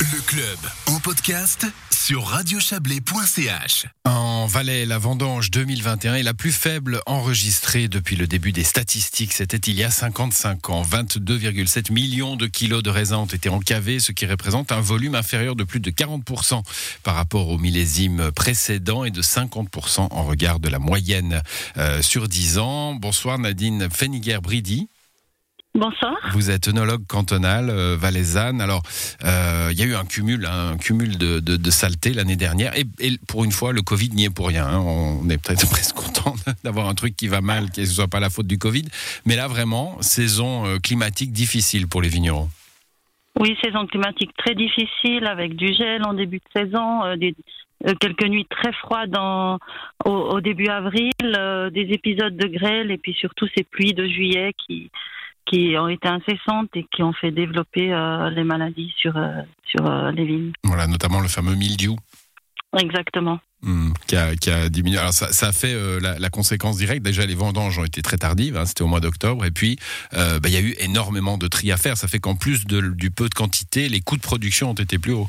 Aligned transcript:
Le 0.00 0.20
club 0.22 0.58
en 0.86 0.98
podcast 0.98 1.66
sur 1.90 2.24
radiochablais.ch. 2.24 3.84
En 4.06 4.46
Valais, 4.46 4.86
la 4.86 4.96
vendange 4.96 5.50
2021 5.50 6.14
est 6.14 6.22
la 6.22 6.32
plus 6.32 6.52
faible 6.52 7.02
enregistrée 7.04 7.86
depuis 7.86 8.16
le 8.16 8.26
début 8.26 8.52
des 8.52 8.64
statistiques. 8.64 9.34
C'était 9.34 9.58
il 9.58 9.74
y 9.74 9.84
a 9.84 9.90
55 9.90 10.70
ans. 10.70 10.80
22,7 10.80 11.92
millions 11.92 12.36
de 12.36 12.46
kilos 12.46 12.82
de 12.82 12.88
raisins 12.88 13.16
ont 13.16 13.26
été 13.26 13.50
encavés, 13.50 14.00
ce 14.00 14.12
qui 14.12 14.24
représente 14.24 14.72
un 14.72 14.80
volume 14.80 15.14
inférieur 15.14 15.54
de 15.54 15.64
plus 15.64 15.80
de 15.80 15.90
40% 15.90 16.62
par 17.02 17.14
rapport 17.14 17.50
au 17.50 17.58
millésime 17.58 18.32
précédent 18.32 19.04
et 19.04 19.10
de 19.10 19.20
50% 19.20 20.08
en 20.10 20.24
regard 20.24 20.60
de 20.60 20.70
la 20.70 20.78
moyenne 20.78 21.42
euh, 21.76 22.00
sur 22.00 22.26
10 22.26 22.56
ans. 22.56 22.94
Bonsoir 22.94 23.38
Nadine 23.38 23.90
Feniger-Bridi. 23.90 24.88
Bonsoir. 25.80 26.14
Vous 26.32 26.50
êtes 26.50 26.68
œnologue 26.68 27.06
cantonal 27.06 27.70
euh, 27.70 27.96
valaisanne. 27.96 28.60
Alors, 28.60 28.82
euh, 29.24 29.70
il 29.72 29.78
y 29.78 29.82
a 29.82 29.86
eu 29.86 29.94
un 29.94 30.04
cumul, 30.04 30.44
hein, 30.44 30.72
un 30.74 30.76
cumul 30.76 31.16
de, 31.16 31.40
de, 31.40 31.56
de 31.56 31.70
saleté 31.70 32.12
l'année 32.12 32.36
dernière. 32.36 32.76
Et, 32.76 32.84
et, 32.98 33.16
pour 33.26 33.44
une 33.44 33.50
fois, 33.50 33.72
le 33.72 33.80
Covid 33.80 34.10
n'y 34.10 34.26
est 34.26 34.34
pour 34.34 34.48
rien. 34.48 34.66
Hein. 34.66 34.78
On 34.78 35.26
est 35.30 35.42
peut-être 35.42 35.66
presque 35.70 35.96
content 35.96 36.34
d'avoir 36.64 36.86
un 36.86 36.94
truc 36.94 37.16
qui 37.16 37.28
va 37.28 37.40
mal, 37.40 37.70
que 37.70 37.82
ce 37.82 37.94
soit 37.94 38.08
pas 38.08 38.20
la 38.20 38.28
faute 38.28 38.46
du 38.46 38.58
Covid. 38.58 38.84
Mais 39.24 39.36
là, 39.36 39.48
vraiment, 39.48 39.96
saison 40.02 40.66
euh, 40.66 40.76
climatique 40.76 41.32
difficile 41.32 41.88
pour 41.88 42.02
les 42.02 42.10
vignerons. 42.10 42.50
Oui, 43.38 43.56
saison 43.64 43.86
climatique 43.86 44.36
très 44.36 44.54
difficile 44.54 45.24
avec 45.24 45.56
du 45.56 45.72
gel 45.72 46.04
en 46.04 46.12
début 46.12 46.40
de 46.40 46.60
saison, 46.60 47.04
euh, 47.04 47.16
des, 47.16 47.34
quelques 48.00 48.28
nuits 48.28 48.46
très 48.50 48.74
froides 48.74 49.16
en, 49.16 49.56
au, 50.04 50.10
au, 50.10 50.40
début 50.42 50.68
avril, 50.68 51.10
des 51.72 51.88
épisodes 51.90 52.36
de 52.36 52.48
grêle 52.48 52.90
et 52.90 52.98
puis 52.98 53.14
surtout 53.14 53.48
ces 53.56 53.64
pluies 53.64 53.94
de 53.94 54.06
juillet 54.06 54.52
qui 54.66 54.90
qui 55.46 55.74
ont 55.78 55.88
été 55.88 56.08
incessantes 56.08 56.70
et 56.74 56.86
qui 56.94 57.02
ont 57.02 57.12
fait 57.12 57.30
développer 57.30 57.92
euh, 57.92 58.30
les 58.30 58.44
maladies 58.44 58.92
sur, 58.96 59.16
euh, 59.16 59.42
sur 59.64 59.86
euh, 59.86 60.10
les 60.12 60.24
vignes. 60.24 60.52
Voilà, 60.64 60.86
notamment 60.86 61.20
le 61.20 61.28
fameux 61.28 61.54
mildiou. 61.54 61.96
Exactement. 62.78 63.40
Mmh, 63.62 63.92
qui, 64.06 64.16
a, 64.16 64.34
qui, 64.36 64.50
a, 64.50 64.70
diminué. 64.70 64.98
Alors 64.98 65.12
ça, 65.12 65.32
ça 65.32 65.48
a 65.48 65.52
fait 65.52 65.74
euh, 65.74 66.00
la, 66.00 66.18
la, 66.18 66.30
conséquence 66.30 66.78
directe. 66.78 67.02
Déjà, 67.02 67.26
les 67.26 67.34
vendanges 67.34 67.78
ont 67.78 67.84
été 67.84 68.00
très 68.00 68.16
tardives, 68.16 68.56
hein, 68.56 68.64
c'était 68.64 68.82
au 68.82 68.86
mois 68.86 69.00
d'octobre, 69.00 69.44
et 69.44 69.50
puis 69.50 69.76
euh, 70.14 70.40
bah, 70.40 70.48
il 70.48 70.54
y 70.54 70.56
a 70.56 70.60
eu 70.60 70.74
énormément 70.78 71.36
de 71.36 71.46
tri 71.46 71.70
à 71.70 71.76
faire. 71.76 71.98
Ça 71.98 72.08
fait 72.08 72.20
qu'en 72.20 72.36
plus 72.36 72.66
de, 72.66 72.80
du 72.80 73.10
peu 73.10 73.28
de 73.28 73.34
quantité, 73.34 73.90
les 73.90 74.00
coûts 74.00 74.16
de 74.16 74.22
production 74.22 74.70
ont 74.70 74.74
été 74.74 74.98
plus 74.98 75.12
hauts. 75.12 75.28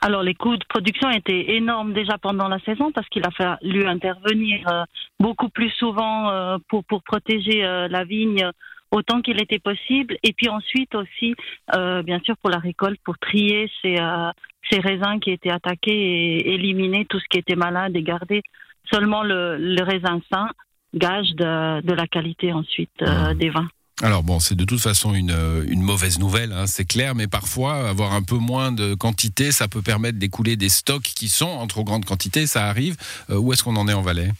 Alors 0.00 0.24
les 0.24 0.34
coûts 0.34 0.56
de 0.56 0.64
production 0.68 1.10
étaient 1.10 1.54
énormes 1.54 1.92
déjà 1.92 2.18
pendant 2.18 2.48
la 2.48 2.58
saison 2.60 2.90
parce 2.92 3.08
qu'il 3.08 3.22
a 3.24 3.30
fallu 3.30 3.86
intervenir 3.86 4.66
euh, 4.68 4.82
beaucoup 5.20 5.48
plus 5.48 5.70
souvent 5.70 6.58
pour, 6.68 6.84
pour 6.84 7.02
protéger 7.02 7.62
la 7.62 8.04
vigne 8.04 8.50
autant 8.90 9.20
qu'il 9.20 9.40
était 9.40 9.58
possible. 9.58 10.16
Et 10.22 10.32
puis 10.32 10.48
ensuite 10.48 10.94
aussi, 10.94 11.34
euh, 11.74 12.02
bien 12.02 12.20
sûr, 12.24 12.36
pour 12.38 12.50
la 12.50 12.58
récolte, 12.58 12.98
pour 13.04 13.18
trier 13.18 13.70
ces, 13.82 13.96
euh, 13.98 14.30
ces 14.70 14.80
raisins 14.80 15.18
qui 15.20 15.30
étaient 15.30 15.50
attaqués 15.50 15.90
et 15.92 16.54
éliminer 16.54 17.04
tout 17.06 17.18
ce 17.20 17.24
qui 17.30 17.38
était 17.38 17.56
malade 17.56 17.96
et 17.96 18.02
garder 18.02 18.42
seulement 18.90 19.22
le, 19.22 19.56
le 19.58 19.82
raisin 19.82 20.20
sain, 20.30 20.48
gage 20.94 21.30
de, 21.34 21.82
de 21.82 21.92
la 21.92 22.06
qualité 22.06 22.52
ensuite 22.52 22.90
euh, 23.02 23.34
des 23.34 23.50
vins. 23.50 23.68
Alors 24.00 24.22
bon, 24.22 24.38
c'est 24.38 24.54
de 24.54 24.64
toute 24.64 24.80
façon 24.80 25.12
une, 25.12 25.34
une 25.68 25.82
mauvaise 25.82 26.20
nouvelle, 26.20 26.52
hein, 26.52 26.66
c'est 26.68 26.86
clair, 26.86 27.16
mais 27.16 27.26
parfois 27.26 27.88
avoir 27.88 28.12
un 28.14 28.22
peu 28.22 28.36
moins 28.36 28.70
de 28.70 28.94
quantité, 28.94 29.50
ça 29.50 29.66
peut 29.66 29.82
permettre 29.82 30.18
d'écouler 30.18 30.56
des 30.56 30.68
stocks 30.68 31.02
qui 31.02 31.28
sont 31.28 31.46
en 31.46 31.66
trop 31.66 31.82
grande 31.82 32.04
quantité, 32.04 32.46
ça 32.46 32.66
arrive. 32.66 32.96
Où 33.28 33.52
est-ce 33.52 33.64
qu'on 33.64 33.74
en 33.74 33.88
est 33.88 33.94
en 33.94 34.02
Valais? 34.02 34.30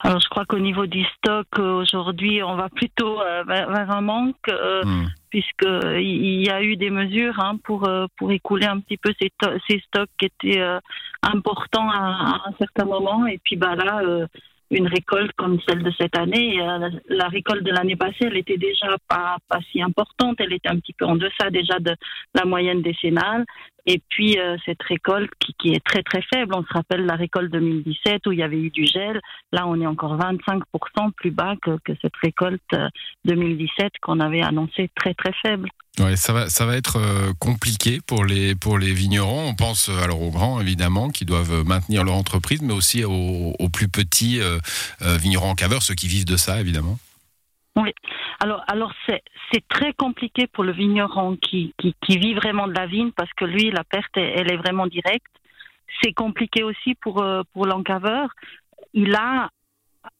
Alors, 0.00 0.20
je 0.20 0.28
crois 0.28 0.44
qu'au 0.44 0.60
niveau 0.60 0.86
du 0.86 1.04
stock, 1.04 1.46
aujourd'hui, 1.58 2.42
on 2.42 2.54
va 2.54 2.68
plutôt 2.68 3.20
euh, 3.20 3.42
vers 3.44 3.90
un 3.90 4.00
manque, 4.00 4.36
euh, 4.48 4.84
mmh. 4.84 5.06
puisqu'il 5.30 6.42
y 6.42 6.50
a 6.50 6.62
eu 6.62 6.76
des 6.76 6.90
mesures 6.90 7.38
hein, 7.40 7.58
pour, 7.64 7.88
euh, 7.88 8.06
pour 8.16 8.30
écouler 8.30 8.66
un 8.66 8.78
petit 8.78 8.96
peu 8.96 9.12
ces, 9.20 9.32
ces 9.68 9.80
stocks 9.80 10.10
qui 10.16 10.26
étaient 10.26 10.60
euh, 10.60 10.78
importants 11.22 11.90
à, 11.90 11.96
à, 11.96 12.48
un 12.48 12.52
certain 12.58 12.84
moment. 12.84 13.26
Et 13.26 13.38
puis, 13.42 13.56
bah, 13.56 13.74
là, 13.74 14.00
euh, 14.04 14.26
une 14.70 14.86
récolte 14.86 15.32
comme 15.36 15.58
celle 15.66 15.82
de 15.82 15.90
cette 15.98 16.16
année, 16.16 16.58
la, 16.58 16.90
la 17.08 17.28
récolte 17.28 17.64
de 17.64 17.72
l'année 17.72 17.96
passée, 17.96 18.26
elle 18.26 18.36
était 18.36 18.58
déjà 18.58 18.96
pas, 19.08 19.38
pas 19.48 19.60
si 19.72 19.82
importante, 19.82 20.36
elle 20.38 20.52
était 20.52 20.68
un 20.68 20.78
petit 20.78 20.92
peu 20.92 21.06
en 21.06 21.16
deçà 21.16 21.50
déjà 21.50 21.78
de 21.80 21.94
la 22.34 22.44
moyenne 22.44 22.82
décennale. 22.82 23.46
Et 23.90 24.02
puis 24.10 24.38
euh, 24.38 24.58
cette 24.66 24.82
récolte 24.82 25.30
qui, 25.40 25.54
qui, 25.58 25.72
est 25.72 25.82
très 25.82 26.02
très 26.02 26.20
faible, 26.30 26.54
on 26.54 26.62
se 26.62 26.72
rappelle 26.74 27.06
la 27.06 27.14
récolte 27.14 27.50
2017 27.50 28.26
où 28.26 28.32
il 28.32 28.38
y 28.38 28.42
avait 28.42 28.60
eu 28.60 28.68
du 28.68 28.84
gel, 28.84 29.18
là 29.50 29.66
on 29.66 29.80
est 29.80 29.86
encore 29.86 30.18
25% 30.18 30.60
plus 31.16 31.30
bas 31.30 31.54
que, 31.62 31.78
que 31.82 31.94
cette 32.02 32.16
récolte 32.22 32.60
2017 33.24 33.92
qu'on 34.02 34.20
avait 34.20 34.42
annoncée 34.42 34.90
très 34.94 35.14
très 35.14 35.32
faible. 35.40 35.70
Ouais, 36.00 36.16
ça 36.16 36.34
va, 36.34 36.50
ça 36.50 36.66
va 36.66 36.76
être 36.76 36.96
euh, 36.96 37.32
compliqué 37.38 38.00
pour 38.06 38.26
les 38.26 38.54
pour 38.54 38.76
les 38.76 38.92
vignerons. 38.92 39.48
On 39.48 39.54
pense 39.54 39.88
euh, 39.88 40.02
alors 40.02 40.20
aux 40.20 40.30
grands 40.30 40.60
évidemment 40.60 41.08
qui 41.08 41.24
doivent 41.24 41.64
maintenir 41.66 42.04
leur 42.04 42.14
entreprise, 42.14 42.60
mais 42.60 42.74
aussi 42.74 43.04
aux, 43.04 43.54
aux 43.58 43.68
plus 43.70 43.88
petits 43.88 44.38
euh, 44.38 44.58
vignerons 45.00 45.48
en 45.48 45.54
caveur, 45.54 45.82
ceux 45.82 45.94
qui 45.94 46.08
vivent 46.08 46.26
de 46.26 46.36
ça 46.36 46.60
évidemment. 46.60 46.98
Oui. 47.74 47.94
Alors, 48.40 48.62
alors 48.68 48.92
c'est 49.06 49.22
c'est 49.52 49.66
très 49.68 49.92
compliqué 49.92 50.46
pour 50.46 50.62
le 50.64 50.72
vigneron 50.72 51.36
qui, 51.36 51.74
qui 51.78 51.94
qui 52.00 52.18
vit 52.18 52.34
vraiment 52.34 52.68
de 52.68 52.74
la 52.74 52.86
vigne 52.86 53.10
parce 53.12 53.32
que 53.34 53.44
lui 53.44 53.70
la 53.70 53.84
perte 53.84 54.16
elle 54.16 54.52
est 54.52 54.56
vraiment 54.56 54.86
directe. 54.86 55.32
C'est 56.02 56.12
compliqué 56.12 56.62
aussi 56.62 56.94
pour 56.94 57.24
pour 57.52 57.66
l'encaveur. 57.66 58.30
Il 58.94 59.14
a 59.14 59.50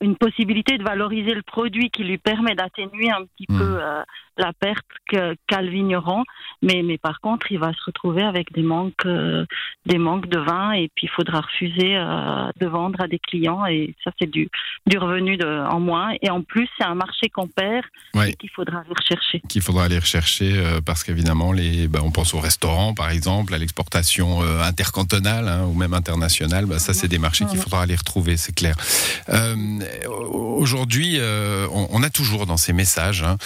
une 0.00 0.16
possibilité 0.16 0.78
de 0.78 0.84
valoriser 0.84 1.34
le 1.34 1.42
produit 1.42 1.90
qui 1.90 2.04
lui 2.04 2.18
permet 2.18 2.54
d'atténuer 2.54 3.10
un 3.10 3.24
petit 3.24 3.46
mmh. 3.48 3.58
peu 3.58 3.78
euh, 3.80 4.02
la 4.36 4.52
perte 4.52 4.84
qu'a 5.08 5.34
qu 5.48 5.62
le 5.64 5.70
vigneron, 5.70 6.22
mais, 6.60 6.82
mais 6.82 6.98
par 6.98 7.20
contre, 7.20 7.50
il 7.50 7.58
va 7.58 7.72
se 7.72 7.82
retrouver 7.86 8.22
avec 8.22 8.52
des 8.52 8.62
manques, 8.62 9.06
euh, 9.06 9.46
des 9.86 9.96
manques 9.96 10.28
de 10.28 10.38
vin 10.38 10.72
et 10.72 10.90
puis 10.94 11.06
il 11.06 11.10
faudra 11.10 11.40
refuser 11.40 11.96
euh, 11.96 12.50
de 12.60 12.66
vendre 12.66 13.00
à 13.00 13.08
des 13.08 13.18
clients 13.18 13.64
et 13.64 13.94
ça, 14.04 14.10
c'est 14.20 14.30
du, 14.30 14.48
du 14.86 14.98
revenu 14.98 15.38
de, 15.38 15.46
en 15.46 15.80
moins. 15.80 16.12
Et 16.20 16.28
en 16.28 16.42
plus, 16.42 16.68
c'est 16.76 16.84
un 16.84 16.94
marché 16.94 17.30
qu'on 17.30 17.46
perd 17.46 17.84
ouais. 18.14 18.30
et 18.30 18.34
qu'il 18.34 18.50
faudra 18.50 18.80
aller 18.80 18.94
rechercher. 18.94 19.40
Qu'il 19.48 19.62
faudra 19.62 19.84
aller 19.84 19.98
rechercher 19.98 20.52
parce 20.84 21.02
qu'évidemment, 21.02 21.52
les, 21.52 21.88
bah, 21.88 22.00
on 22.02 22.10
pense 22.10 22.34
au 22.34 22.40
restaurant, 22.40 22.92
par 22.92 23.10
exemple, 23.10 23.54
à 23.54 23.58
l'exportation 23.58 24.42
intercantonale 24.42 25.48
hein, 25.48 25.64
ou 25.64 25.72
même 25.72 25.94
internationale. 25.94 26.66
Bah, 26.66 26.78
ça, 26.78 26.92
c'est 26.92 27.08
des 27.08 27.18
marchés 27.18 27.46
qu'il 27.46 27.58
faudra 27.58 27.82
aller 27.82 27.96
retrouver, 27.96 28.36
c'est 28.36 28.54
clair. 28.54 28.76
Aujourd'hui, 30.06 31.18
on, 31.20 31.88
on, 31.90 32.02
a 32.02 32.10
toujours 32.10 32.46
dans 32.46 32.56
ces 32.56 32.72
messages 32.72 33.22
hein, 33.22 33.36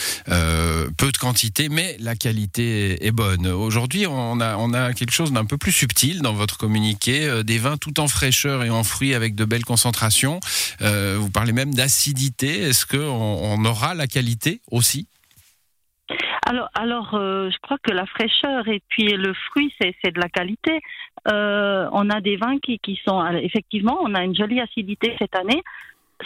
peu 0.96 1.10
de 1.12 1.16
quantité, 1.18 1.68
mais 1.68 1.96
la 2.00 2.14
qualité 2.14 3.06
est 3.06 3.12
bonne. 3.12 3.46
Aujourd'hui, 3.46 4.06
on 4.06 4.40
a, 4.40 4.92
quelque 4.94 5.12
chose 5.12 5.32
d'un 5.32 5.44
peu 5.44 5.56
plus 5.56 5.72
subtil 5.72 6.20
dans 6.22 6.32
votre 6.32 6.58
communiqué, 6.58 7.26
euh, 7.26 7.42
des 7.42 7.58
vins 7.58 7.76
tout 7.76 8.00
en 8.00 8.08
fraîcheur 8.08 8.64
et 8.64 8.70
en 8.70 8.84
fruits 8.84 9.14
avec 9.14 9.34
de 9.34 9.44
belles 9.44 9.64
concentrations. 9.64 10.40
Euh, 10.82 11.16
vous 11.18 11.30
parlez 11.30 11.52
même 11.52 11.74
d'acidité. 11.74 12.62
Est-ce 12.62 12.86
qu'on 12.86 12.98
on 12.98 13.64
aura 13.64 13.94
la 13.94 14.06
qualité 14.06 14.60
aussi? 14.70 15.06
Alors, 16.74 17.14
euh, 17.14 17.50
je 17.50 17.58
crois 17.62 17.78
que 17.82 17.92
la 17.92 18.06
fraîcheur 18.06 18.66
et 18.66 18.82
puis 18.88 19.08
le 19.08 19.32
fruit, 19.34 19.72
c'est 19.80 20.12
de 20.12 20.20
la 20.20 20.28
qualité. 20.28 20.80
Euh, 21.30 21.88
on 21.92 22.10
a 22.10 22.20
des 22.20 22.36
vins 22.36 22.58
qui 22.58 23.00
sont 23.06 23.24
effectivement, 23.36 23.98
on 24.02 24.14
a 24.14 24.24
une 24.24 24.34
jolie 24.34 24.60
acidité 24.60 25.14
cette 25.18 25.36
année 25.36 25.62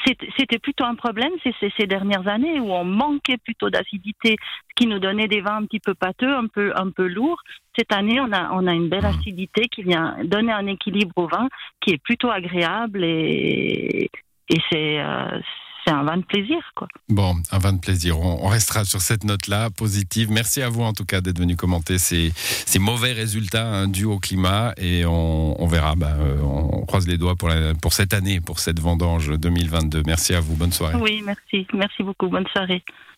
c'était 0.04 0.58
plutôt 0.58 0.84
un 0.84 0.94
problème 0.94 1.30
ces, 1.42 1.54
ces, 1.76 1.86
dernières 1.86 2.26
années 2.28 2.60
où 2.60 2.72
on 2.72 2.84
manquait 2.84 3.36
plutôt 3.36 3.70
d'acidité, 3.70 4.36
ce 4.40 4.74
qui 4.74 4.86
nous 4.86 4.98
donnait 4.98 5.28
des 5.28 5.40
vins 5.40 5.56
un 5.56 5.66
petit 5.66 5.80
peu 5.80 5.94
pâteux, 5.94 6.34
un 6.34 6.46
peu, 6.46 6.72
un 6.76 6.90
peu 6.90 7.06
lourds. 7.06 7.42
Cette 7.76 7.92
année, 7.92 8.20
on 8.20 8.32
a, 8.32 8.50
on 8.52 8.66
a 8.66 8.72
une 8.72 8.88
belle 8.88 9.04
mmh. 9.04 9.18
acidité 9.18 9.62
qui 9.68 9.82
vient 9.82 10.16
donner 10.24 10.52
un 10.52 10.66
équilibre 10.66 11.12
au 11.16 11.28
vin 11.28 11.48
qui 11.80 11.90
est 11.90 12.02
plutôt 12.02 12.30
agréable 12.30 13.04
et, 13.04 14.10
et 14.48 14.58
c'est 14.70 15.00
euh, 15.00 15.40
c'est 15.84 15.92
un 15.92 16.02
vin 16.04 16.16
de 16.16 16.24
plaisir. 16.24 16.58
Quoi. 16.74 16.88
Bon, 17.08 17.36
un 17.50 17.58
vin 17.58 17.72
de 17.72 17.80
plaisir. 17.80 18.18
On, 18.20 18.44
on 18.44 18.48
restera 18.48 18.84
sur 18.84 19.00
cette 19.00 19.24
note-là, 19.24 19.70
positive. 19.70 20.30
Merci 20.30 20.62
à 20.62 20.68
vous 20.68 20.82
en 20.82 20.92
tout 20.92 21.04
cas 21.04 21.20
d'être 21.20 21.38
venu 21.38 21.56
commenter 21.56 21.98
ces, 21.98 22.32
ces 22.34 22.78
mauvais 22.78 23.12
résultats 23.12 23.66
hein, 23.66 23.88
dus 23.88 24.04
au 24.04 24.18
climat 24.18 24.72
et 24.76 25.04
on, 25.04 25.60
on 25.62 25.66
verra. 25.66 25.94
Bah, 25.94 26.16
on 26.42 26.84
croise 26.86 27.06
les 27.06 27.18
doigts 27.18 27.36
pour, 27.36 27.48
la, 27.48 27.74
pour 27.74 27.92
cette 27.92 28.14
année, 28.14 28.40
pour 28.40 28.58
cette 28.58 28.80
vendange 28.80 29.30
2022. 29.38 30.02
Merci 30.06 30.34
à 30.34 30.40
vous. 30.40 30.54
Bonne 30.54 30.72
soirée. 30.72 30.96
Oui, 31.00 31.22
merci. 31.24 31.66
Merci 31.74 32.02
beaucoup. 32.02 32.28
Bonne 32.28 32.46
soirée. 32.52 32.82